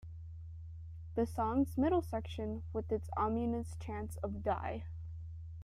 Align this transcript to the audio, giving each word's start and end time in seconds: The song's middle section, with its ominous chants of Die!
The 1.13 1.27
song's 1.27 1.77
middle 1.77 2.01
section, 2.01 2.63
with 2.73 2.91
its 2.91 3.11
ominous 3.15 3.75
chants 3.79 4.17
of 4.23 4.41
Die! 4.41 4.85